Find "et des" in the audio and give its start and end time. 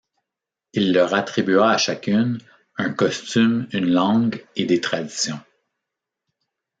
4.55-4.81